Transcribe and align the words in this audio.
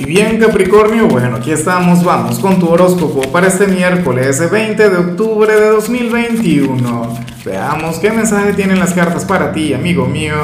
Y 0.00 0.06
bien 0.06 0.38
Capricornio, 0.38 1.08
bueno, 1.08 1.36
aquí 1.36 1.52
estamos, 1.52 2.02
vamos 2.02 2.38
con 2.38 2.58
tu 2.58 2.70
horóscopo 2.70 3.20
para 3.30 3.48
este 3.48 3.66
miércoles 3.66 4.50
20 4.50 4.88
de 4.88 4.96
octubre 4.96 5.54
de 5.54 5.66
2021. 5.66 7.18
Veamos 7.44 7.98
qué 7.98 8.10
mensaje 8.10 8.54
tienen 8.54 8.78
las 8.78 8.94
cartas 8.94 9.26
para 9.26 9.52
ti, 9.52 9.74
amigo 9.74 10.06
mío. 10.06 10.36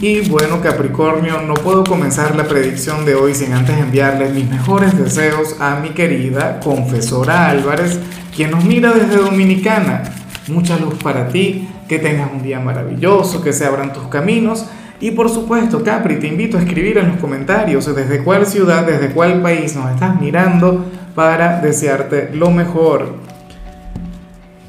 Y 0.00 0.28
bueno 0.28 0.60
Capricornio, 0.60 1.42
no 1.42 1.54
puedo 1.54 1.84
comenzar 1.84 2.34
la 2.34 2.48
predicción 2.48 3.04
de 3.04 3.14
hoy 3.14 3.36
sin 3.36 3.52
antes 3.52 3.78
enviarles 3.78 4.34
mis 4.34 4.50
mejores 4.50 4.98
deseos 4.98 5.54
a 5.60 5.76
mi 5.76 5.90
querida 5.90 6.58
confesora 6.58 7.50
Álvarez, 7.50 8.00
quien 8.34 8.50
nos 8.50 8.64
mira 8.64 8.90
desde 8.90 9.18
Dominicana. 9.18 10.02
Mucha 10.48 10.76
luz 10.76 10.94
para 11.00 11.28
ti, 11.28 11.68
que 11.88 12.00
tengas 12.00 12.32
un 12.32 12.42
día 12.42 12.58
maravilloso, 12.58 13.44
que 13.44 13.52
se 13.52 13.64
abran 13.64 13.92
tus 13.92 14.08
caminos 14.08 14.66
y 15.04 15.10
por 15.10 15.28
supuesto, 15.28 15.84
Capri, 15.84 16.16
te 16.16 16.28
invito 16.28 16.56
a 16.56 16.60
escribir 16.60 16.96
en 16.96 17.08
los 17.08 17.18
comentarios 17.18 17.94
desde 17.94 18.24
cuál 18.24 18.46
ciudad, 18.46 18.86
desde 18.86 19.10
cuál 19.10 19.42
país 19.42 19.76
nos 19.76 19.90
estás 19.90 20.18
mirando 20.18 20.82
para 21.14 21.60
desearte 21.60 22.30
lo 22.32 22.50
mejor. 22.50 23.16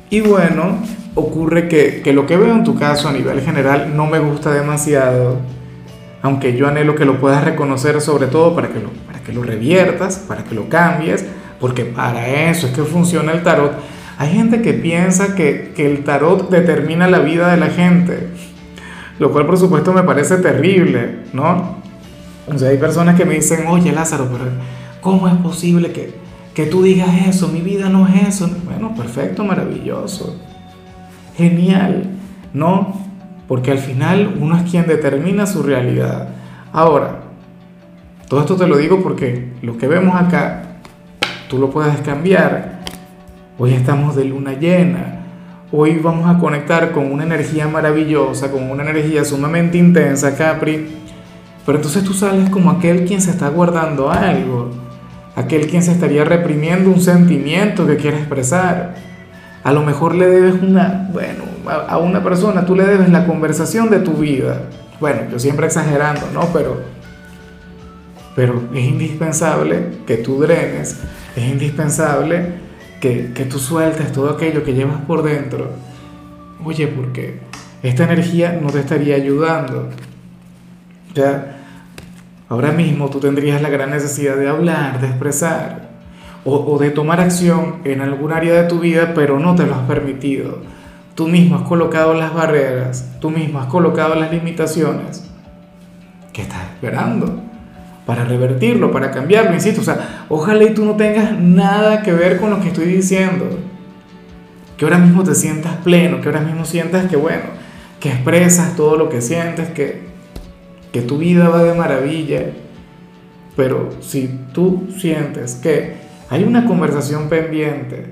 Y 0.10 0.20
bueno, 0.20 0.80
ocurre 1.14 1.70
que, 1.70 2.02
que, 2.02 2.12
lo 2.12 2.26
que 2.26 2.36
veo 2.36 2.54
en 2.54 2.66
tu 2.66 2.76
caso 2.78 3.08
a 3.08 3.14
nivel 3.14 3.40
general 3.40 3.96
no 3.96 4.08
me 4.08 4.20
gusta 4.20 4.52
demasiado, 4.52 5.38
aunque 6.22 6.58
yo 6.58 6.68
anhelo 6.68 6.96
que 6.96 7.06
lo 7.06 7.18
puedas 7.22 7.42
reconocer 7.46 8.02
sobre 8.02 8.28
todo 8.28 8.54
para 8.54 8.68
que 8.68 8.82
lo, 8.82 8.90
para 9.08 9.20
que 9.20 9.32
lo 9.32 9.42
reviertas, 9.42 10.18
para 10.18 10.44
que 10.44 10.54
lo 10.54 10.68
cambies, 10.68 11.24
porque 11.62 11.86
para 11.86 12.50
eso 12.50 12.68
es 12.68 12.74
que 12.74 12.84
funciona 12.84 13.32
el 13.32 13.42
tarot. 13.42 13.72
Hay 14.18 14.34
gente 14.34 14.62
que 14.62 14.74
piensa 14.74 15.34
que, 15.34 15.72
que 15.74 15.90
el 15.90 16.04
tarot 16.04 16.50
determina 16.50 17.08
la 17.08 17.20
vida 17.20 17.50
de 17.52 17.56
la 17.56 17.68
gente 17.68 18.28
lo 19.20 19.32
cual 19.32 19.46
por 19.46 19.58
supuesto 19.58 19.94
me 19.94 20.04
parece 20.04 20.38
terrible, 20.38 21.20
¿no? 21.34 21.76
O 22.48 22.58
sea, 22.58 22.70
hay 22.70 22.78
personas 22.78 23.16
que 23.16 23.26
me 23.26 23.36
dicen, 23.36 23.66
oye 23.68 23.92
Lázaro, 23.92 24.28
pero 24.32 24.46
¿cómo 25.02 25.28
es 25.28 25.36
posible 25.36 25.92
que, 25.92 26.14
que 26.54 26.66
tú 26.66 26.84
digas 26.84 27.10
eso? 27.28 27.48
Mi 27.48 27.62
vida 27.62 27.90
no 27.90 28.08
es 28.08 28.28
eso. 28.28 28.50
Bueno, 28.66 28.94
perfecto, 28.96 29.44
maravilloso. 29.44 30.38
Genial, 31.38 32.12
¿no? 32.54 33.02
Porque 33.48 33.72
al 33.72 33.80
final 33.80 34.38
uno 34.40 34.58
es 34.58 34.70
quien 34.70 34.86
determina 34.86 35.46
su 35.46 35.64
realidad. 35.64 36.30
Ahora, 36.72 37.22
todo 38.28 38.42
esto 38.42 38.56
te 38.56 38.68
lo 38.68 38.78
digo 38.78 39.02
porque 39.02 39.54
lo 39.62 39.78
que 39.78 39.88
vemos 39.88 40.16
acá, 40.16 40.80
tú 41.50 41.58
lo 41.58 41.70
puedes 41.70 42.00
cambiar. 42.02 42.82
Hoy 43.58 43.74
estamos 43.74 44.16
de 44.16 44.26
luna 44.26 44.54
llena 44.54 45.15
Hoy 45.72 45.98
vamos 45.98 46.30
a 46.30 46.38
conectar 46.38 46.92
con 46.92 47.12
una 47.12 47.24
energía 47.24 47.68
maravillosa, 47.68 48.52
con 48.52 48.70
una 48.70 48.84
energía 48.84 49.26
sumamente 49.26 49.80
intensa, 49.80 50.36
Capri. 50.36 50.88
Pero 51.66 51.80
entonces 51.80 52.04
tú 52.04 52.14
sales 52.14 52.52
como 52.52 52.70
aquel 52.70 53.06
quien 53.06 53.20
se 53.20 53.32
está 53.32 53.50
guardando 53.50 54.12
algo, 54.12 54.70
aquel 55.36 55.66
quien 55.66 55.82
se 55.82 55.92
estaría 55.92 56.24
reprimiendo 56.24 56.92
un 56.92 57.02
sentimiento 57.02 57.88
que 57.88 57.98
quiere 57.98 58.18
expresar. 58.18 58.94
A 59.64 59.74
lo 59.74 59.82
mejor 59.82 60.14
le 60.14 60.28
debes 60.28 60.62
una, 60.62 61.10
bueno, 61.12 61.44
a 61.90 61.98
una 61.98 62.24
persona, 62.24 62.64
tú 62.64 62.76
le 62.76 62.86
debes 62.86 63.10
la 63.10 63.26
conversación 63.26 63.90
de 63.90 64.00
tu 64.00 64.14
vida. 64.14 64.62
Bueno, 65.00 65.22
yo 65.32 65.40
siempre 65.40 65.66
exagerando, 65.66 66.28
¿no? 66.32 66.42
Pero, 66.54 66.80
pero 68.36 68.62
es 68.72 68.86
indispensable 68.86 69.88
que 70.06 70.18
tú 70.18 70.40
drenes, 70.40 71.00
es 71.36 71.44
indispensable 71.44 72.65
que, 73.00 73.48
tú 73.50 73.60
sueltes 73.60 74.12
todo 74.12 74.30
aquello 74.30 74.64
que 74.64 74.74
llevas 74.74 75.02
por 75.02 75.24
dentro. 75.24 75.70
Oye, 76.64 76.88
porque 76.88 77.40
esta 77.84 78.06
energía 78.06 78.60
no 78.62 78.70
te 78.70 78.80
estaría 78.80 79.16
ayudando. 79.16 79.90
Ya, 81.14 81.58
ahora 82.50 82.72
mismo 82.72 83.10
tú 83.10 83.20
tendrías 83.20 83.62
la 83.62 83.70
gran 83.70 83.92
necesidad 83.92 84.36
de 84.38 84.50
hablar, 84.50 85.00
de 85.00 85.08
expresar 85.08 85.90
o, 86.44 86.56
o 86.56 86.80
de 86.80 86.92
tomar 86.92 87.20
acción 87.20 87.78
en 87.86 88.02
algún 88.02 88.32
área 88.32 88.62
de 88.62 88.68
tu 88.68 88.80
vida, 88.80 89.14
pero 89.14 89.40
no 89.40 89.56
te 89.56 89.66
lo 89.66 89.76
has 89.76 89.88
permitido. 89.88 90.60
Tú 91.16 91.28
mismo 91.28 91.56
has 91.56 91.62
colocado 91.62 92.14
las 92.14 92.34
barreras, 92.34 93.18
tú 93.22 93.30
mismo 93.30 93.60
has 93.60 93.68
colocado 93.68 94.16
las 94.16 94.32
limitaciones. 94.32 95.30
¿Qué 96.34 96.42
estás 96.42 96.64
esperando? 96.64 97.45
Para 98.06 98.24
revertirlo, 98.24 98.92
para 98.92 99.12
cambiarlo, 99.12 99.54
insisto. 99.54 99.82
O 99.82 99.84
sea, 99.84 100.26
ojalá 100.30 100.64
y 100.64 100.74
tú 100.74 100.86
no 100.86 100.96
tengas 100.96 101.40
nada 101.40 102.04
que 102.04 102.14
ver 102.14 102.40
con 102.40 102.52
lo 102.52 102.62
que 102.62 102.68
estoy 102.68 102.86
diciendo. 102.86 103.46
Que 104.78 104.86
ahora 104.86 104.98
mismo 104.98 105.24
te 105.24 105.34
sientas 105.34 105.78
pleno, 105.78 106.22
que 106.22 106.28
ahora 106.28 106.42
mismo 106.42 106.66
sientas 106.66 107.10
que, 107.10 107.16
bueno, 107.16 107.44
que 108.00 108.10
expresas 108.10 108.76
todo 108.76 108.98
lo 108.98 109.10
que 109.10 109.22
sientes, 109.22 109.70
que, 109.70 110.04
que 110.92 111.02
tu 111.02 111.18
vida 111.18 111.50
va 111.50 111.64
de 111.64 111.74
maravilla. 111.74 112.52
Pero 113.56 113.90
si 114.02 114.40
tú 114.54 114.88
sientes 115.00 115.56
que 115.56 115.96
hay 116.30 116.44
una 116.44 116.66
conversación 116.66 117.30
pendiente, 117.30 118.12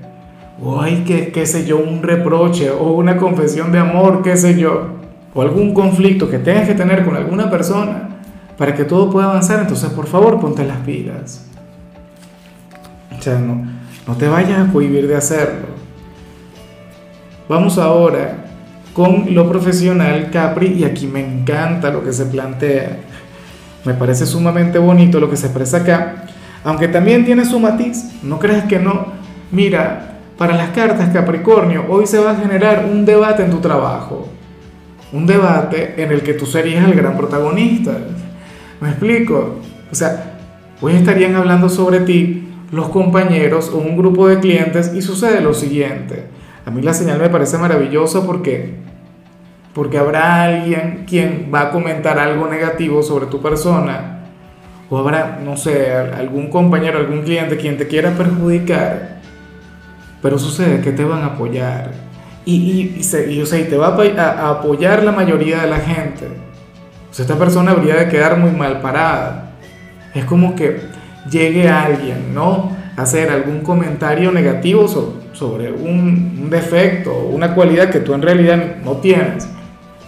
o 0.60 0.80
hay 0.80 1.04
que, 1.04 1.30
qué 1.32 1.46
sé 1.46 1.66
yo, 1.66 1.78
un 1.78 2.02
reproche, 2.02 2.70
o 2.70 2.92
una 2.92 3.16
confesión 3.16 3.70
de 3.72 3.78
amor, 3.78 4.22
qué 4.22 4.36
sé 4.36 4.58
yo, 4.58 4.88
o 5.34 5.42
algún 5.42 5.74
conflicto 5.74 6.30
que 6.30 6.38
tengas 6.38 6.66
que 6.66 6.74
tener 6.74 7.04
con 7.04 7.16
alguna 7.16 7.50
persona, 7.50 8.13
para 8.56 8.74
que 8.74 8.84
todo 8.84 9.10
pueda 9.10 9.26
avanzar, 9.26 9.60
entonces 9.60 9.90
por 9.90 10.06
favor 10.06 10.40
ponte 10.40 10.64
las 10.64 10.78
pilas. 10.78 11.46
O 13.16 13.22
sea, 13.22 13.38
no, 13.38 13.66
no 14.06 14.16
te 14.16 14.28
vayas 14.28 14.68
a 14.68 14.72
cohibir 14.72 15.06
de 15.08 15.16
hacerlo. 15.16 15.68
Vamos 17.48 17.78
ahora 17.78 18.44
con 18.92 19.34
lo 19.34 19.48
profesional 19.48 20.30
Capri 20.30 20.68
y 20.68 20.84
aquí 20.84 21.06
me 21.06 21.20
encanta 21.20 21.90
lo 21.90 22.04
que 22.04 22.12
se 22.12 22.26
plantea. 22.26 22.98
Me 23.84 23.94
parece 23.94 24.24
sumamente 24.24 24.78
bonito 24.78 25.20
lo 25.20 25.28
que 25.28 25.36
se 25.36 25.46
expresa 25.46 25.78
acá, 25.78 26.24
aunque 26.62 26.88
también 26.88 27.24
tiene 27.24 27.44
su 27.44 27.60
matiz, 27.60 28.10
no 28.22 28.38
creas 28.38 28.64
que 28.64 28.78
no. 28.78 29.08
Mira, 29.50 30.14
para 30.38 30.56
las 30.56 30.70
cartas 30.70 31.10
Capricornio, 31.10 31.84
hoy 31.88 32.06
se 32.06 32.18
va 32.18 32.30
a 32.30 32.36
generar 32.36 32.86
un 32.90 33.04
debate 33.04 33.44
en 33.44 33.50
tu 33.50 33.58
trabajo. 33.58 34.28
Un 35.12 35.26
debate 35.26 35.94
en 36.02 36.10
el 36.10 36.22
que 36.22 36.34
tú 36.34 36.46
serías 36.46 36.88
el 36.88 36.94
gran 36.94 37.16
protagonista. 37.16 37.92
¿Me 38.80 38.90
explico? 38.90 39.60
O 39.90 39.94
sea, 39.94 40.38
hoy 40.80 40.94
estarían 40.94 41.36
hablando 41.36 41.68
sobre 41.68 42.00
ti 42.00 42.48
los 42.72 42.88
compañeros 42.88 43.70
o 43.72 43.78
un 43.78 43.96
grupo 43.96 44.28
de 44.28 44.40
clientes 44.40 44.92
y 44.94 45.02
sucede 45.02 45.40
lo 45.40 45.54
siguiente. 45.54 46.26
A 46.66 46.70
mí 46.70 46.82
la 46.82 46.94
señal 46.94 47.20
me 47.20 47.28
parece 47.28 47.58
maravillosa 47.58 48.26
porque 48.26 48.82
porque 49.74 49.98
habrá 49.98 50.44
alguien 50.44 51.04
quien 51.06 51.50
va 51.52 51.62
a 51.62 51.70
comentar 51.70 52.18
algo 52.18 52.46
negativo 52.46 53.02
sobre 53.02 53.26
tu 53.26 53.42
persona 53.42 54.20
o 54.88 54.98
habrá, 54.98 55.40
no 55.44 55.56
sé, 55.56 55.90
algún 55.92 56.48
compañero, 56.48 57.00
algún 57.00 57.22
cliente 57.22 57.56
quien 57.56 57.76
te 57.76 57.88
quiera 57.88 58.12
perjudicar, 58.12 59.20
pero 60.22 60.38
sucede 60.38 60.80
que 60.80 60.92
te 60.92 61.04
van 61.04 61.22
a 61.22 61.26
apoyar 61.26 61.90
y, 62.44 62.54
y, 62.54 63.00
y, 63.30 63.42
o 63.42 63.46
sea, 63.46 63.58
y 63.58 63.64
te 63.64 63.76
va 63.76 63.88
a 63.88 64.50
apoyar 64.50 65.02
la 65.02 65.10
mayoría 65.10 65.62
de 65.62 65.70
la 65.70 65.78
gente 65.78 66.28
esta 67.22 67.36
persona 67.36 67.72
habría 67.72 67.96
de 67.96 68.08
quedar 68.08 68.38
muy 68.38 68.50
mal 68.50 68.80
parada. 68.80 69.52
Es 70.14 70.24
como 70.24 70.54
que 70.54 70.80
llegue 71.30 71.68
alguien, 71.68 72.34
¿no? 72.34 72.72
A 72.96 73.02
hacer 73.02 73.30
algún 73.30 73.60
comentario 73.60 74.32
negativo 74.32 74.88
sobre, 75.32 75.72
un, 75.72 76.38
un 76.42 76.50
defecto, 76.50 77.16
una 77.32 77.54
cualidad 77.54 77.90
que 77.90 78.00
tú 78.00 78.14
en 78.14 78.22
realidad 78.22 78.76
no 78.84 78.92
tienes. 78.98 79.48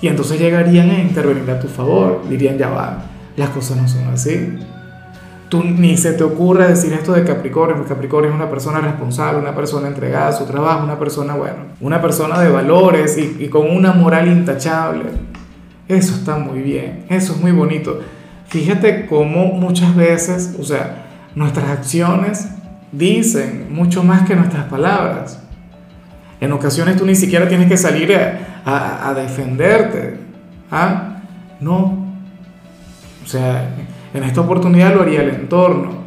Y 0.01 0.09
entonces 0.09 0.39
llegarían 0.39 0.91
a 0.91 1.01
intervenir 1.01 1.51
a 1.51 1.59
tu 1.59 1.69
favor. 1.69 2.23
Dirían, 2.29 2.59
ya 2.59 2.69
va, 2.69 3.05
las 3.37 3.51
cosas 3.51 3.77
no 3.77 3.89
son 3.89 4.09
así. 4.09 4.59
Tú 5.49 5.63
ni 5.63 5.97
se 5.97 6.13
te 6.13 6.25
ocurra 6.25 6.67
decir 6.67 6.93
esto 6.93 7.13
de 7.13 7.23
Capricornio, 7.23 7.77
porque 7.77 7.95
Capricornio 7.95 8.31
es 8.31 8.37
una 8.37 8.51
persona 8.51 8.81
responsable, 8.81 9.41
una 9.41 9.55
persona 9.55 9.87
entregada 9.87 10.29
a 10.29 10.33
su 10.33 10.45
trabajo, 10.45 10.83
una 10.83 10.99
persona, 10.99 11.35
bueno, 11.35 11.57
una 11.81 12.03
persona 12.03 12.41
de 12.41 12.49
valores 12.49 13.17
y, 13.17 13.37
y 13.39 13.49
con 13.49 13.71
una 13.71 13.93
moral 13.93 14.27
intachable. 14.27 15.05
Eso 15.89 16.15
está 16.15 16.37
muy 16.37 16.61
bien, 16.61 17.05
eso 17.09 17.33
es 17.35 17.41
muy 17.41 17.53
bonito. 17.53 18.01
Fíjate 18.49 19.07
cómo 19.07 19.47
muchas 19.47 19.95
veces, 19.95 20.57
o 20.59 20.65
sea, 20.65 21.07
nuestras 21.35 21.71
acciones 21.71 22.49
dicen 22.91 23.69
mucho 23.71 24.03
más 24.03 24.27
que 24.27 24.35
nuestras 24.35 24.65
palabras. 24.65 25.43
En 26.41 26.53
ocasiones 26.53 26.97
tú 26.97 27.07
ni 27.07 27.15
siquiera 27.15 27.49
tienes 27.49 27.69
que 27.69 27.77
salir 27.77 28.17
a, 28.65 29.15
defenderte. 29.15 30.19
¿Ah? 30.71 31.23
No. 31.61 32.07
O 33.25 33.29
sea, 33.29 33.75
en 34.13 34.25
esta 34.25 34.41
oportunidad 34.41 34.95
lo 34.95 35.03
haría 35.03 35.23
el 35.23 35.31
entorno 35.31 36.05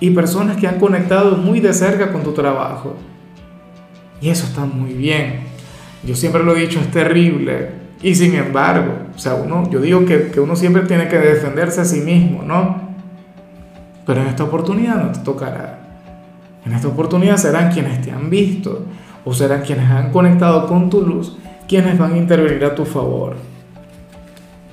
y 0.00 0.10
personas 0.10 0.56
que 0.56 0.66
han 0.66 0.78
conectado 0.78 1.36
muy 1.36 1.60
de 1.60 1.72
cerca 1.74 2.12
con 2.12 2.22
tu 2.22 2.32
trabajo. 2.32 2.96
Y 4.20 4.30
eso 4.30 4.46
está 4.46 4.64
muy 4.64 4.94
bien. 4.94 5.40
Yo 6.02 6.16
siempre 6.16 6.42
lo 6.42 6.56
he 6.56 6.60
dicho, 6.60 6.80
es 6.80 6.90
terrible 6.90 7.77
y 8.02 8.14
sin 8.14 8.34
embargo, 8.34 8.92
o 9.14 9.18
sea, 9.18 9.34
uno, 9.34 9.68
yo 9.70 9.80
digo 9.80 10.04
que, 10.04 10.28
que 10.30 10.40
uno 10.40 10.56
siempre 10.56 10.82
tiene 10.82 11.08
que 11.08 11.18
defenderse 11.18 11.80
a 11.80 11.84
sí 11.84 12.00
mismo, 12.00 12.42
¿no? 12.42 12.88
Pero 14.06 14.22
en 14.22 14.28
esta 14.28 14.44
oportunidad 14.44 15.02
no 15.02 15.12
te 15.12 15.20
tocará. 15.20 15.80
En 16.64 16.72
esta 16.72 16.88
oportunidad 16.88 17.36
serán 17.36 17.72
quienes 17.72 18.00
te 18.02 18.10
han 18.10 18.30
visto 18.30 18.84
o 19.24 19.34
serán 19.34 19.62
quienes 19.62 19.90
han 19.90 20.10
conectado 20.10 20.66
con 20.66 20.88
tu 20.90 21.02
luz 21.02 21.36
quienes 21.68 21.98
van 21.98 22.14
a 22.14 22.16
intervenir 22.16 22.64
a 22.64 22.74
tu 22.74 22.84
favor. 22.84 23.36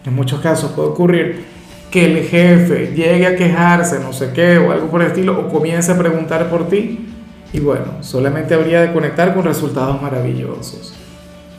En 0.05 0.15
muchos 0.15 0.39
casos 0.39 0.71
puede 0.71 0.89
ocurrir 0.89 1.45
que 1.91 2.05
el 2.05 2.25
jefe 2.25 2.93
llegue 2.95 3.27
a 3.27 3.35
quejarse, 3.35 3.99
no 3.99 4.13
sé 4.13 4.31
qué, 4.33 4.57
o 4.57 4.71
algo 4.71 4.87
por 4.87 5.01
el 5.01 5.07
estilo, 5.07 5.39
o 5.39 5.49
comience 5.49 5.91
a 5.91 5.97
preguntar 5.97 6.49
por 6.49 6.69
ti, 6.69 7.09
y 7.51 7.59
bueno, 7.59 7.85
solamente 8.01 8.53
habría 8.53 8.81
de 8.81 8.93
conectar 8.93 9.33
con 9.33 9.43
resultados 9.43 10.01
maravillosos, 10.01 10.93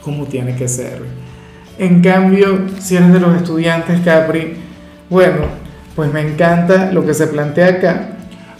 como 0.03 0.25
tiene 0.25 0.55
que 0.55 0.67
ser. 0.67 1.26
En 1.79 2.01
cambio, 2.01 2.61
si 2.79 2.95
eres 2.95 3.13
de 3.13 3.19
los 3.19 3.35
estudiantes 3.35 4.01
Capri, 4.01 4.55
bueno, 5.09 5.41
pues 5.95 6.11
me 6.11 6.21
encanta 6.21 6.91
lo 6.91 7.05
que 7.05 7.13
se 7.13 7.27
plantea 7.27 7.67
acá, 7.67 8.09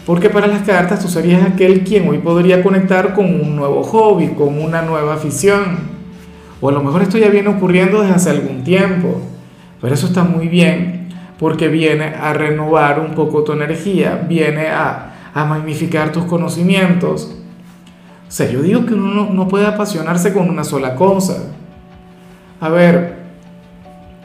porque 0.05 0.29
para 0.29 0.47
las 0.47 0.61
cartas 0.61 0.99
tú 0.99 1.07
serías 1.07 1.43
aquel 1.45 1.83
quien 1.83 2.07
hoy 2.07 2.19
podría 2.19 2.63
conectar 2.63 3.13
con 3.13 3.25
un 3.25 3.55
nuevo 3.55 3.83
hobby, 3.83 4.29
con 4.29 4.59
una 4.59 4.81
nueva 4.81 5.15
afición. 5.15 5.97
O 6.61 6.69
a 6.69 6.71
lo 6.71 6.81
mejor 6.81 7.03
esto 7.03 7.17
ya 7.17 7.29
viene 7.29 7.49
ocurriendo 7.49 8.01
desde 8.01 8.15
hace 8.15 8.29
algún 8.29 8.63
tiempo, 8.63 9.21
pero 9.81 9.93
eso 9.93 10.07
está 10.07 10.23
muy 10.23 10.47
bien 10.47 10.97
porque 11.39 11.67
viene 11.67 12.05
a 12.05 12.33
renovar 12.33 12.99
un 12.99 13.13
poco 13.13 13.43
tu 13.43 13.53
energía, 13.53 14.25
viene 14.27 14.67
a, 14.67 15.13
magnificar 15.35 16.11
tus 16.11 16.23
conocimientos. 16.25 17.35
O 18.27 18.31
sea, 18.31 18.49
yo 18.49 18.63
digo 18.63 18.87
que 18.87 18.95
uno 18.95 19.29
no, 19.31 19.47
puede 19.47 19.67
apasionarse 19.67 20.33
con 20.33 20.49
una 20.49 20.63
sola 20.63 20.95
cosa. 20.95 21.53
A 22.59 22.69
ver, 22.69 23.15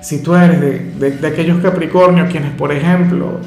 si 0.00 0.22
tú 0.22 0.34
eres 0.34 0.60
de, 0.98 1.26
aquellos 1.26 1.60
Capricornios 1.60 2.30
quienes, 2.30 2.52
por 2.52 2.72
ejemplo, 2.72 3.38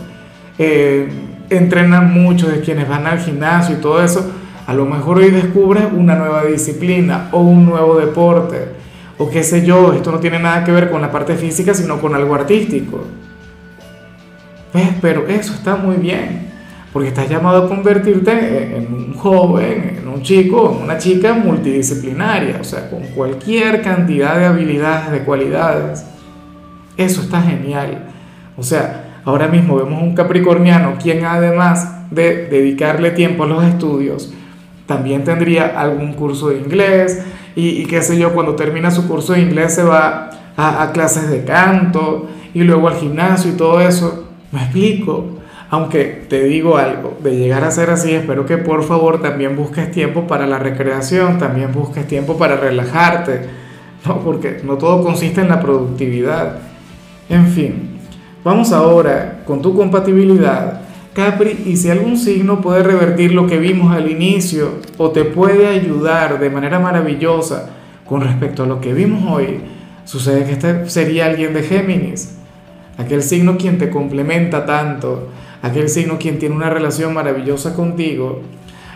eh, 0.58 1.10
entrenan 1.50 2.14
mucho, 2.14 2.48
de 2.48 2.62
quienes 2.62 2.88
van 2.88 3.06
al 3.08 3.20
gimnasio 3.20 3.76
y 3.76 3.82
todo 3.82 4.04
eso, 4.04 4.32
a 4.68 4.74
lo 4.74 4.86
mejor 4.86 5.18
hoy 5.18 5.32
descubres 5.32 5.86
una 5.92 6.16
nueva 6.16 6.46
disciplina 6.46 7.30
o 7.32 7.42
un 7.42 7.66
nuevo 7.66 7.98
deporte, 7.98 8.70
o 9.18 9.30
qué 9.30 9.44
sé 9.44 9.66
yo, 9.66 9.94
esto 9.94 10.12
no 10.12 10.20
tiene 10.20 10.40
nada 10.40 10.64
que 10.64 10.72
ver 10.72 10.90
con 10.90 11.02
la 11.02 11.12
parte 11.12 11.36
física, 11.36 11.74
sino 11.74 12.00
con 12.00 12.16
algo 12.16 12.36
artístico. 12.36 13.06
¿Ves? 14.74 14.90
Pero 15.02 15.28
eso 15.28 15.54
está 15.54 15.76
muy 15.76 15.96
bien, 15.98 16.45
porque 16.96 17.10
estás 17.10 17.30
llamado 17.30 17.66
a 17.66 17.68
convertirte 17.68 18.78
en 18.78 18.88
un 18.88 19.14
joven, 19.16 19.98
en 20.02 20.08
un 20.08 20.22
chico, 20.22 20.78
en 20.78 20.86
una 20.86 20.98
chica 20.98 21.34
multidisciplinaria, 21.34 22.60
o 22.62 22.64
sea, 22.64 22.90
con 22.90 23.02
cualquier 23.08 23.82
cantidad 23.82 24.38
de 24.38 24.46
habilidades, 24.46 25.12
de 25.12 25.20
cualidades. 25.26 26.06
Eso 26.96 27.22
está 27.22 27.42
genial. 27.42 28.06
O 28.56 28.64
sea, 28.64 29.06
Ahora 29.26 29.48
mismo 29.48 29.76
vemos 29.76 30.04
un 30.04 30.14
capricorniano 30.14 30.98
quien 31.02 31.26
además 31.26 32.12
de 32.12 32.46
dedicarle 32.46 33.10
tiempo 33.10 33.44
a 33.44 33.48
los 33.48 33.64
estudios, 33.64 34.32
también 34.86 35.24
tendría 35.24 35.80
algún 35.82 36.14
curso 36.14 36.50
de 36.50 36.60
inglés 36.60 37.26
y, 37.56 37.86
qué 37.88 38.04
sé 38.04 38.20
yo, 38.20 38.34
cuando 38.34 38.56
termina 38.56 38.92
su 38.92 39.08
curso 39.08 39.34
de 39.34 39.42
inglés 39.42 39.74
se 39.74 39.84
va 39.84 40.30
a, 40.56 40.84
a 40.84 40.92
clases 40.92 41.32
de 41.32 41.44
canto 41.44 42.28
y 42.54 42.62
luego 42.62 42.88
al 42.88 42.98
gimnasio 42.98 43.52
y 43.52 43.58
todo 43.58 43.82
eso. 43.82 44.28
Me 44.52 44.62
explico. 44.62 45.35
Aunque 45.70 46.26
te 46.30 46.44
digo 46.44 46.78
algo, 46.78 47.18
de 47.24 47.36
llegar 47.36 47.64
a 47.64 47.72
ser 47.72 47.90
así, 47.90 48.14
espero 48.14 48.46
que 48.46 48.58
por 48.58 48.84
favor 48.84 49.22
también 49.22 49.56
busques 49.56 49.92
tiempo 49.92 50.28
para 50.28 50.46
la 50.46 50.60
recreación, 50.60 51.38
también 51.38 51.72
busques 51.72 52.08
tiempo 52.08 52.38
para 52.38 52.56
relajarte, 52.56 53.42
¿no? 54.06 54.20
porque 54.20 54.62
no 54.64 54.78
todo 54.78 55.04
consiste 55.04 55.42
en 55.42 55.50
la 55.50 55.60
productividad. 55.60 56.60
En 57.30 57.48
fin, 57.48 57.96
Vamos 58.46 58.72
ahora 58.72 59.42
con 59.48 59.64
tu 59.64 59.76
compatibilidad, 59.76 60.82
Capri, 61.16 61.64
y 61.66 61.78
si 61.78 61.90
algún 61.90 62.16
signo 62.16 62.62
puede 62.62 62.84
revertir 62.84 63.34
lo 63.34 63.48
que 63.48 63.58
vimos 63.58 63.92
al 63.92 64.12
inicio 64.12 64.82
o 65.00 65.10
te 65.10 65.26
puede 65.26 65.66
ayudar 65.66 66.40
de 66.40 66.52
manera 66.52 66.78
maravillosa 66.78 67.72
con 68.06 68.22
respecto 68.22 68.62
a 68.62 68.68
lo 68.68 68.82
que 68.82 68.94
vimos 68.94 69.24
hoy, 69.28 69.62
sucede 70.04 70.46
que 70.46 70.52
este 70.52 70.88
sería 70.92 71.26
alguien 71.26 71.56
de 71.56 71.64
Géminis, 71.64 72.36
aquel 73.00 73.24
signo 73.24 73.58
quien 73.58 73.80
te 73.80 73.90
complementa 73.90 74.64
tanto, 74.68 75.30
aquel 75.66 75.90
signo 75.90 76.20
quien 76.20 76.38
tiene 76.38 76.56
una 76.56 76.70
relación 76.70 77.12
maravillosa 77.12 77.74
contigo, 77.74 78.42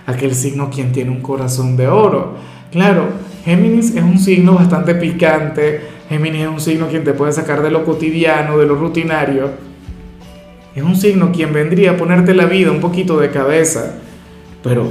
aquel 0.05 0.35
signo 0.35 0.69
quien 0.69 0.91
tiene 0.91 1.09
un 1.09 1.21
corazón 1.21 1.75
de 1.75 1.87
oro. 1.87 2.35
Claro, 2.71 3.07
Géminis 3.43 3.95
es 3.95 4.03
un 4.03 4.19
signo 4.19 4.53
bastante 4.53 4.93
picante, 4.93 5.81
Géminis 6.09 6.43
es 6.43 6.47
un 6.47 6.61
signo 6.61 6.87
quien 6.87 7.03
te 7.03 7.13
puede 7.13 7.31
sacar 7.31 7.63
de 7.63 7.71
lo 7.71 7.83
cotidiano, 7.83 8.59
de 8.59 8.67
lo 8.67 8.75
rutinario. 8.75 9.49
Es 10.75 10.83
un 10.83 10.95
signo 10.95 11.31
quien 11.31 11.51
vendría 11.53 11.91
a 11.91 11.97
ponerte 11.97 12.35
la 12.35 12.45
vida 12.45 12.69
un 12.69 12.79
poquito 12.79 13.19
de 13.19 13.31
cabeza. 13.31 13.95
Pero 14.61 14.87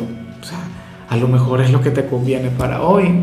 a 1.09 1.17
lo 1.17 1.29
mejor 1.29 1.61
es 1.61 1.71
lo 1.71 1.81
que 1.81 1.91
te 1.91 2.07
conviene 2.07 2.51
para 2.51 2.83
hoy. 2.83 3.23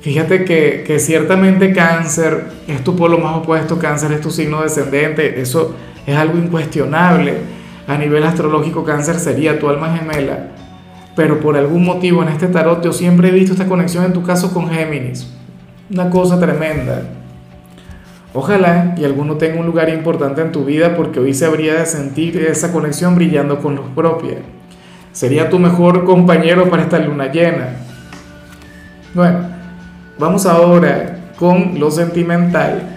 Fíjate 0.00 0.44
que, 0.44 0.84
que 0.86 1.00
ciertamente 1.00 1.72
cáncer 1.72 2.46
es 2.68 2.84
tu 2.84 2.94
polo 2.94 3.18
más 3.18 3.36
opuesto, 3.36 3.80
cáncer 3.80 4.12
es 4.12 4.20
tu 4.20 4.30
signo 4.30 4.62
descendente, 4.62 5.40
eso 5.40 5.74
es 6.06 6.16
algo 6.16 6.38
incuestionable. 6.38 7.38
A 7.86 7.96
nivel 7.96 8.24
astrológico, 8.24 8.84
cáncer 8.84 9.18
sería 9.18 9.58
tu 9.58 9.68
alma 9.68 9.96
gemela. 9.96 10.48
Pero 11.16 11.40
por 11.40 11.56
algún 11.56 11.84
motivo 11.84 12.22
en 12.22 12.28
este 12.28 12.48
tarot 12.48 12.82
yo 12.82 12.92
siempre 12.92 13.28
he 13.28 13.32
visto 13.32 13.52
esta 13.52 13.66
conexión 13.66 14.04
en 14.04 14.12
tu 14.12 14.22
caso 14.22 14.52
con 14.52 14.70
Géminis 14.70 15.28
una 15.92 16.08
cosa 16.08 16.40
tremenda. 16.40 17.02
Ojalá 18.34 18.94
y 18.96 19.04
alguno 19.04 19.36
tenga 19.36 19.60
un 19.60 19.66
lugar 19.66 19.90
importante 19.90 20.40
en 20.40 20.52
tu 20.52 20.64
vida 20.64 20.96
porque 20.96 21.20
hoy 21.20 21.34
se 21.34 21.44
habría 21.44 21.74
de 21.74 21.86
sentir 21.86 22.38
esa 22.38 22.72
conexión 22.72 23.14
brillando 23.14 23.60
con 23.60 23.76
los 23.76 23.86
propios. 23.90 24.36
Sería 25.12 25.50
tu 25.50 25.58
mejor 25.58 26.04
compañero 26.04 26.70
para 26.70 26.84
esta 26.84 26.98
luna 26.98 27.30
llena. 27.30 27.76
Bueno, 29.12 29.40
vamos 30.18 30.46
ahora 30.46 31.18
con 31.36 31.78
lo 31.78 31.90
sentimental. 31.90 32.91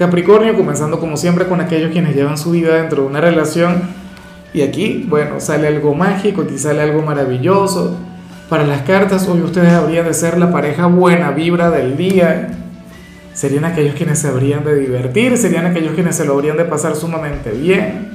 Capricornio, 0.00 0.56
comenzando 0.56 0.98
como 0.98 1.18
siempre 1.18 1.44
con 1.44 1.60
aquellos 1.60 1.92
quienes 1.92 2.16
llevan 2.16 2.38
su 2.38 2.52
vida 2.52 2.76
dentro 2.76 3.02
de 3.02 3.08
una 3.10 3.20
relación. 3.20 3.82
Y 4.54 4.62
aquí, 4.62 5.04
bueno, 5.06 5.40
sale 5.40 5.68
algo 5.68 5.94
mágico, 5.94 6.40
aquí 6.40 6.56
sale 6.56 6.80
algo 6.80 7.02
maravilloso 7.02 7.98
para 8.48 8.66
las 8.66 8.80
cartas, 8.80 9.28
hoy 9.28 9.42
ustedes 9.42 9.74
habrían 9.74 10.06
de 10.06 10.14
ser 10.14 10.38
la 10.38 10.50
pareja 10.50 10.86
buena 10.86 11.32
vibra 11.32 11.68
del 11.68 11.98
día. 11.98 12.48
Serían 13.34 13.66
aquellos 13.66 13.94
quienes 13.94 14.18
se 14.20 14.28
habrían 14.28 14.64
de 14.64 14.74
divertir, 14.76 15.36
serían 15.36 15.66
aquellos 15.66 15.92
quienes 15.92 16.16
se 16.16 16.24
lo 16.24 16.32
habrían 16.32 16.56
de 16.56 16.64
pasar 16.64 16.96
sumamente 16.96 17.50
bien. 17.50 18.08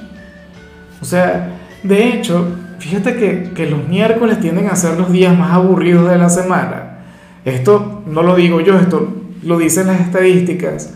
O 1.04 1.06
sea, 1.06 1.52
de 1.84 2.08
hecho, 2.10 2.48
fíjate 2.80 3.16
que, 3.16 3.52
que 3.54 3.70
los 3.70 3.88
miércoles 3.88 4.40
tienden 4.40 4.70
a 4.70 4.76
ser 4.76 4.98
los 4.98 5.12
días 5.12 5.38
más 5.38 5.52
aburridos 5.52 6.10
de 6.10 6.18
la 6.18 6.32
semana. 6.32 6.98
Esto 7.46 8.02
no 8.08 8.24
lo 8.24 8.36
digo 8.36 8.60
yo, 8.60 8.76
esto 8.80 9.14
lo 9.44 9.60
dicen 9.60 9.86
las 9.86 10.02
estadísticas. 10.02 10.96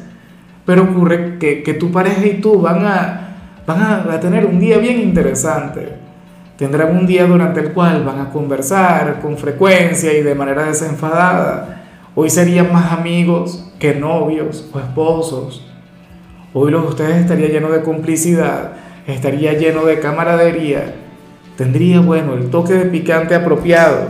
Pero 0.69 0.83
ocurre 0.83 1.39
que, 1.39 1.63
que 1.63 1.73
tu 1.73 1.91
pareja 1.91 2.23
y 2.27 2.41
tú 2.41 2.61
van 2.61 2.85
a, 2.85 3.29
van 3.65 3.81
a 3.81 4.19
tener 4.19 4.45
un 4.45 4.59
día 4.59 4.77
bien 4.77 4.99
interesante 4.99 6.09
Tendrán 6.59 6.97
un 6.97 7.07
día 7.07 7.25
durante 7.25 7.61
el 7.61 7.71
cual 7.71 8.03
van 8.03 8.19
a 8.19 8.31
conversar 8.31 9.21
con 9.21 9.37
frecuencia 9.37 10.11
y 10.11 10.21
de 10.21 10.35
manera 10.35 10.65
desenfadada. 10.65 11.83
Hoy 12.15 12.29
serían 12.29 12.73
más 12.73 12.91
amigos 12.91 13.71
que 13.79 13.95
novios 13.95 14.69
o 14.73 14.79
esposos. 14.79 15.65
Hoy 16.53 16.69
los 16.69 16.81
de 16.81 16.87
ustedes 16.89 17.15
estaría 17.15 17.47
lleno 17.47 17.69
de 17.69 17.81
complicidad, 17.81 18.73
estaría 19.07 19.53
lleno 19.53 19.85
de 19.85 20.01
camaradería. 20.01 20.95
Tendría, 21.55 22.01
bueno, 22.01 22.33
el 22.33 22.49
toque 22.49 22.73
de 22.73 22.87
picante 22.87 23.35
apropiado. 23.35 24.09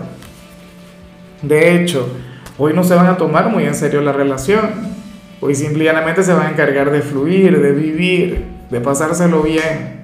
De 1.43 1.75
hecho, 1.75 2.09
hoy 2.57 2.73
no 2.73 2.83
se 2.83 2.95
van 2.95 3.05
a 3.05 3.17
tomar 3.17 3.51
muy 3.51 3.65
en 3.65 3.75
serio 3.75 4.01
la 4.01 4.11
relación. 4.11 4.98
Hoy 5.41 5.55
simplemente 5.55 6.23
se 6.23 6.33
van 6.33 6.47
a 6.47 6.49
encargar 6.51 6.91
de 6.91 7.01
fluir, 7.01 7.61
de 7.61 7.71
vivir, 7.71 8.45
de 8.69 8.81
pasárselo 8.81 9.41
bien. 9.41 10.01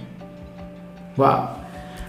¡Wow! 1.18 1.56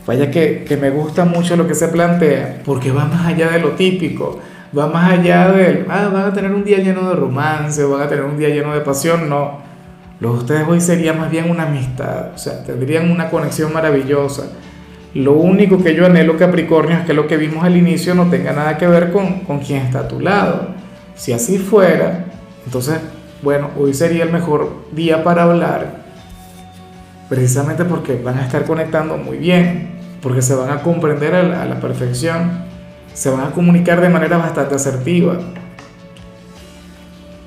Vaya 0.06 0.30
que, 0.30 0.78
me 0.80 0.90
gusta 0.90 1.25
mucho 1.25 1.56
lo 1.56 1.66
que 1.66 1.75
se 1.75 1.88
plantea, 1.88 2.62
porque 2.64 2.92
va 2.92 3.06
más 3.06 3.26
allá 3.26 3.50
de 3.50 3.59
lo 3.59 3.71
típico, 3.71 4.38
va 4.76 4.87
más 4.87 5.11
allá 5.11 5.50
del, 5.50 5.85
ah, 5.88 6.09
van 6.12 6.26
a 6.26 6.33
tener 6.33 6.52
un 6.52 6.64
día 6.64 6.78
lleno 6.78 7.09
de 7.09 7.16
romance, 7.16 7.83
van 7.85 8.02
a 8.02 8.09
tener 8.09 8.25
un 8.25 8.38
día 8.38 8.49
lleno 8.50 8.73
de 8.73 8.83
pasión, 8.83 9.28
no. 9.28 9.59
Lo 10.21 10.33
de 10.33 10.38
ustedes 10.38 10.68
hoy 10.68 10.80
sería 10.80 11.12
más 11.12 11.28
bien 11.28 11.50
una 11.50 11.64
amistad, 11.64 12.33
o 12.33 12.38
sea, 12.38 12.62
tendrían 12.62 13.11
una 13.11 13.28
conexión 13.30 13.73
maravillosa. 13.73 14.45
Lo 15.14 15.33
único 15.33 15.83
que 15.83 15.95
yo 15.95 16.06
anhelo, 16.06 16.37
Capricornio, 16.37 16.99
es 16.99 17.04
que 17.04 17.12
lo 17.12 17.26
que 17.26 17.37
vimos 17.37 17.64
al 17.64 17.76
inicio 17.76 18.14
no 18.14 18.30
tenga 18.30 18.52
nada 18.52 18.78
que 18.78 18.87
ver 18.87 19.11
con, 19.11 19.40
con 19.40 19.59
quien 19.59 19.80
está 19.80 20.00
a 20.00 20.09
tu 20.09 20.21
lado. 20.21 20.68
Si 21.16 21.33
así 21.33 21.59
fuera, 21.59 22.26
entonces, 22.64 23.00
bueno, 23.47 23.71
hoy 23.79 23.95
sería 23.95 24.25
el 24.25 24.33
mejor 24.33 24.87
día 24.91 25.23
para 25.23 25.45
hablar, 25.45 26.03
precisamente 27.29 27.85
porque 27.85 28.21
van 28.21 28.38
a 28.38 28.45
estar 28.45 28.65
conectando 28.65 29.17
muy 29.19 29.38
bien 29.38 29.93
porque 30.21 30.43
se 30.43 30.57
van 30.57 30.69
a 30.71 30.83
comprender 30.83 31.33
a 31.33 31.65
la, 31.65 31.79
perfección, 31.79 32.65
se 33.15 33.31
van 33.31 33.43
a 33.43 33.50
comunicar 33.53 34.00
de 34.00 34.09
manera 34.09 34.37
bastante 34.37 34.75
asertiva. 34.75 35.38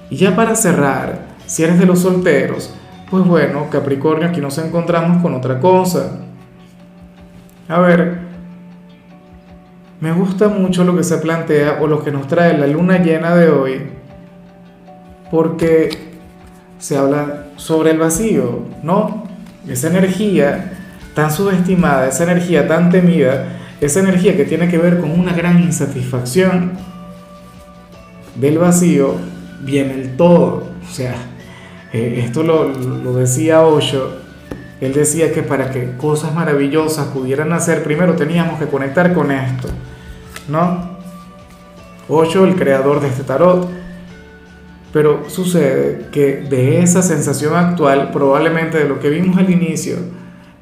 Y 0.09 0.15
ya 0.15 0.37
para 0.37 0.55
cerrar, 0.55 1.19
si 1.45 1.65
eres 1.65 1.77
de 1.77 1.85
los 1.85 1.99
solteros, 1.99 2.73
pues 3.11 3.25
bueno, 3.25 3.69
Capricornio, 3.69 4.29
aquí 4.29 4.39
nos 4.39 4.57
encontramos 4.57 5.21
con 5.21 5.35
otra 5.35 5.59
cosa. 5.59 6.21
A 7.67 7.79
ver, 7.79 8.19
me 9.99 10.13
gusta 10.13 10.47
mucho 10.47 10.85
lo 10.85 10.95
que 10.95 11.03
se 11.03 11.17
plantea 11.17 11.79
o 11.81 11.87
lo 11.87 12.01
que 12.01 12.11
nos 12.11 12.25
trae 12.25 12.57
la 12.57 12.67
luna 12.67 12.99
llena 12.99 13.35
de 13.35 13.49
hoy, 13.49 13.98
porque 15.31 15.89
se 16.79 16.97
habla 16.97 17.45
sobre 17.57 17.91
el 17.91 17.99
vacío, 17.99 18.63
¿no? 18.83 19.29
esa 19.67 19.87
energía 19.87 20.73
tan 21.13 21.31
subestimada, 21.31 22.07
esa 22.07 22.23
energía 22.23 22.67
tan 22.67 22.89
temida, 22.89 23.59
esa 23.81 23.99
energía 23.99 24.35
que 24.35 24.45
tiene 24.45 24.69
que 24.69 24.77
ver 24.77 24.99
con 24.99 25.11
una 25.11 25.33
gran 25.33 25.61
insatisfacción, 25.61 26.71
del 28.35 28.57
vacío 28.57 29.15
viene 29.61 29.93
el 29.95 30.15
todo. 30.15 30.69
O 30.81 30.91
sea, 30.91 31.15
eh, 31.91 32.23
esto 32.25 32.43
lo, 32.43 32.69
decía 33.13 33.61
Osho, 33.61 34.13
él 34.79 34.93
decía 34.93 35.33
que 35.33 35.43
para 35.43 35.71
que 35.71 35.97
cosas 35.97 36.33
maravillosas 36.33 37.07
pudieran 37.07 37.51
hacer, 37.51 37.83
primero 37.83 38.15
teníamos 38.15 38.59
que 38.59 38.67
conectar 38.67 39.13
con 39.13 39.31
esto, 39.31 39.67
¿no? 40.47 40.97
Osho, 42.07 42.45
el 42.45 42.55
creador 42.55 43.01
de 43.01 43.09
este 43.09 43.23
tarot, 43.23 43.69
pero 44.91 45.29
sucede 45.29 46.07
que 46.11 46.37
de 46.37 46.81
esa 46.81 47.01
sensación 47.01 47.55
actual, 47.55 48.11
probablemente 48.11 48.77
de 48.79 48.89
lo 48.89 48.99
que 48.99 49.09
vimos 49.09 49.37
al 49.37 49.49
inicio, 49.49 49.97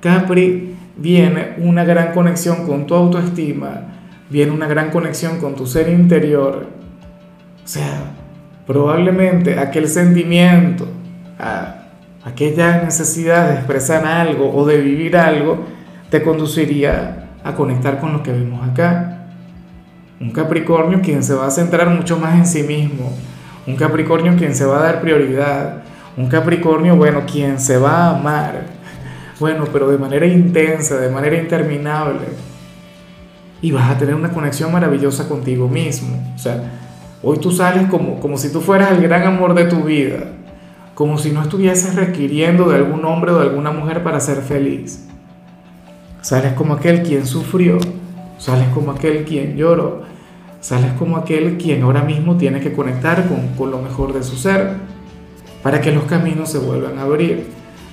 Capri, 0.01 0.75
viene 0.98 1.55
una 1.60 1.84
gran 1.84 2.13
conexión 2.13 2.65
con 2.67 2.88
tu 2.88 2.96
autoestima, 2.96 3.84
viene 4.29 4.51
una 4.51 4.67
gran 4.67 4.91
conexión 4.91 5.39
con 5.39 5.55
tu 5.55 5.65
ser 5.65 5.89
interior. 5.89 6.67
O 7.63 7.67
sea, 7.67 8.13
probablemente 8.65 9.60
aquel 9.60 9.88
sentimiento, 9.88 10.88
aquella 12.24 12.84
necesidad 12.84 13.50
de 13.50 13.55
expresar 13.55 14.05
algo 14.05 14.53
o 14.53 14.65
de 14.65 14.81
vivir 14.81 15.15
algo, 15.15 15.65
te 16.10 16.22
conduciría 16.22 17.29
a 17.43 17.53
conectar 17.55 18.00
con 18.00 18.13
lo 18.13 18.24
que 18.24 18.34
vimos 18.34 18.67
acá. 18.67 19.29
Un 20.19 20.31
Capricornio 20.31 21.01
quien 21.01 21.24
se 21.24 21.34
va 21.34 21.48
a 21.48 21.51
centrar 21.51 21.89
mucho 21.89 22.17
más 22.17 22.36
en 22.36 22.46
sí 22.46 22.63
mismo, 22.63 23.13
un 23.67 23.75
Capricornio 23.75 24.36
quien 24.38 24.55
se 24.55 24.65
va 24.65 24.79
a 24.79 24.83
dar 24.83 25.01
prioridad, 25.01 25.83
un 26.15 26.27
Capricornio, 26.27 26.95
bueno, 26.95 27.24
quien 27.31 27.59
se 27.59 27.77
va 27.77 28.05
a 28.05 28.17
amar, 28.17 28.63
bueno, 29.39 29.65
pero 29.71 29.91
de 29.91 29.97
manera 29.97 30.25
intensa, 30.25 30.97
de 30.97 31.09
manera 31.09 31.38
interminable. 31.38 32.25
Y 33.62 33.71
vas 33.71 33.91
a 33.91 33.97
tener 33.97 34.15
una 34.15 34.31
conexión 34.31 34.71
maravillosa 34.71 35.27
contigo 35.27 35.67
mismo. 35.67 36.33
O 36.33 36.39
sea, 36.39 36.71
hoy 37.21 37.38
tú 37.39 37.51
sales 37.51 37.88
como, 37.89 38.19
como 38.19 38.38
si 38.38 38.51
tú 38.51 38.62
fueras 38.62 38.91
el 38.91 39.01
gran 39.01 39.24
amor 39.24 39.53
de 39.53 39.65
tu 39.65 39.83
vida, 39.83 40.31
como 40.95 41.17
si 41.17 41.31
no 41.31 41.41
estuvieses 41.41 41.95
requiriendo 41.95 42.69
de 42.69 42.77
algún 42.77 43.03
hombre 43.05 43.31
o 43.31 43.39
de 43.39 43.50
alguna 43.50 43.71
mujer 43.71 44.01
para 44.01 44.19
ser 44.19 44.38
feliz. 44.38 45.07
Sales 46.21 46.53
como 46.53 46.74
aquel 46.74 47.03
quien 47.03 47.25
sufrió, 47.25 47.77
sales 48.38 48.67
como 48.69 48.91
aquel 48.91 49.25
quien 49.25 49.55
lloró, 49.55 50.03
Sales 50.67 50.91
como 51.00 51.15
aquel 51.15 51.57
quien 51.57 51.83
ahora 51.83 52.01
mismo 52.01 52.36
tiene 52.36 52.59
que 52.59 52.74
conectar 52.74 53.25
con, 53.57 53.71
lo 53.71 53.81
mejor 53.81 54.12
de 54.12 54.21
su 54.21 54.36
ser 54.36 54.74
para 55.63 55.79
que 55.79 55.93
los 55.93 56.03
caminos 56.03 56.51
se 56.51 56.57
vuelvan 56.57 56.97
a 56.97 57.03
abrir, 57.03 57.45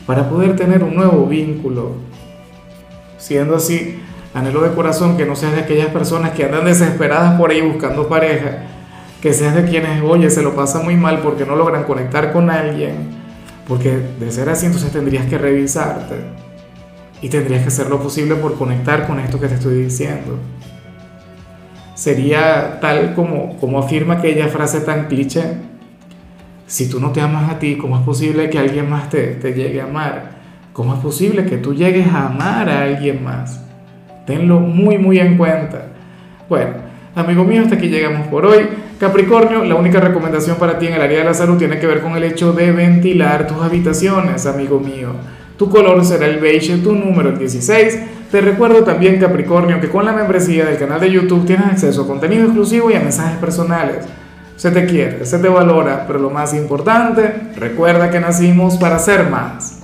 para 0.09 0.29
poder 0.29 0.57
tener 0.57 0.83
un 0.83 0.97
nuevo 0.97 1.25
vínculo. 1.27 1.93
Siendo 3.17 3.55
así, 3.55 4.01
anhelo 4.35 4.63
de 4.63 4.75
corazón 4.75 5.17
que 5.17 5.25
no 5.25 5.37
seas 5.37 5.53
de 5.53 5.61
aquellas 5.61 5.91
personas 5.91 6.33
que 6.33 6.47
andan 6.47 6.65
desesperadas 6.65 7.39
por 7.39 7.53
ahí 7.53 7.61
buscando 7.61 8.09
pareja, 8.09 8.65
que 9.23 9.33
seas 9.33 9.55
de 9.55 9.67
quienes, 9.67 10.03
oye, 10.03 10.29
se 10.29 10.43
lo 10.43 10.57
pasa 10.57 10.81
muy 10.81 10.97
mal 10.97 11.21
porque 11.21 11.47
no 11.47 11.55
logran 11.55 11.85
conectar 11.85 12.33
con 12.33 12.51
alguien, 12.51 13.09
porque 13.69 14.01
de 14.19 14.33
ser 14.33 14.49
así 14.49 14.67
entonces 14.67 14.91
tendrías 14.91 15.27
que 15.27 15.39
revisarte 15.39 16.17
y 17.23 17.29
tendrías 17.29 17.63
que 17.63 17.69
hacer 17.69 17.89
lo 17.89 18.03
posible 18.03 18.35
por 18.35 18.59
conectar 18.59 19.07
con 19.07 19.21
esto 19.21 19.39
que 19.39 19.47
te 19.47 19.55
estoy 19.55 19.85
diciendo 19.85 20.41
sería 22.05 22.81
tal 22.83 23.15
como, 23.15 23.57
como 23.57 23.79
afirma 23.79 24.15
aquella 24.15 24.49
frase 24.49 24.83
tan 24.83 25.07
cliché. 25.07 25.43
Si 26.67 26.91
tú 26.91 27.01
no 27.01 27.13
te 27.13 27.23
amas 27.23 27.51
a 27.51 27.59
ti, 27.59 27.77
¿cómo 27.79 27.97
es 27.97 28.03
posible 28.03 28.51
que 28.51 28.59
alguien 28.59 28.91
más 28.91 29.09
te, 29.09 29.29
te 29.37 29.55
llegue 29.55 29.81
a 29.81 29.85
amar? 29.85 30.33
¿Cómo 30.75 30.93
es 30.93 31.01
posible 31.01 31.47
que 31.47 31.57
tú 31.57 31.75
llegues 31.75 32.07
a 32.09 32.27
amar 32.27 32.69
a 32.69 32.83
alguien 32.83 33.25
más? 33.25 33.59
Tenlo 34.27 34.61
muy, 34.61 34.99
muy 34.99 35.19
en 35.19 35.39
cuenta. 35.39 35.87
Bueno, 36.47 36.73
amigo 37.15 37.43
mío, 37.43 37.63
hasta 37.63 37.77
aquí 37.77 37.89
llegamos 37.89 38.27
por 38.27 38.45
hoy. 38.45 38.69
Capricornio, 39.01 39.65
la 39.65 39.75
única 39.75 39.99
recomendación 39.99 40.59
para 40.59 40.79
ti 40.79 40.89
en 40.89 40.95
el 40.95 41.01
área 41.01 41.21
de 41.21 41.25
la 41.25 41.33
salud 41.33 41.57
tiene 41.57 41.79
que 41.79 41.87
ver 41.87 42.03
con 42.03 42.15
el 42.19 42.25
hecho 42.25 42.53
de 42.53 42.71
ventilar 42.71 43.47
tus 43.47 43.63
habitaciones, 43.63 44.45
amigo 44.45 44.79
mío. 44.79 45.15
Tu 45.57 45.69
color 45.69 46.05
será 46.05 46.27
el 46.27 46.41
beige, 46.41 46.79
tu 46.79 46.95
número 46.95 47.31
el 47.31 47.39
16. 47.39 47.99
Te 48.31 48.41
recuerdo 48.41 48.83
también, 48.83 49.21
Capricornio, 49.21 49.81
que 49.81 49.89
con 49.89 50.05
la 50.05 50.13
membresía 50.13 50.65
del 50.65 50.79
canal 50.79 51.01
de 51.01 51.13
YouTube 51.13 51.47
tienes 51.47 51.67
acceso 51.67 52.03
a 52.03 52.07
contenido 52.07 52.45
exclusivo 52.45 52.91
y 52.91 52.95
a 52.95 53.01
mensajes 53.01 53.39
personales. 53.39 54.05
Se 54.57 54.71
te 54.71 54.87
quiere, 54.87 55.25
se 55.25 55.39
te 55.39 55.49
valora, 55.49 56.05
pero 56.07 56.19
lo 56.19 56.31
más 56.31 56.55
importante, 56.55 57.33
recuerda 57.57 58.11
que 58.11 58.21
nacimos 58.21 58.77
para 58.77 58.99
ser 58.99 59.31
más. 59.31 59.79